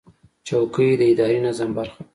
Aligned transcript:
چوکۍ 0.47 0.89
د 0.99 1.01
اداري 1.11 1.39
نظم 1.45 1.69
برخه 1.77 1.99
ده. 2.03 2.05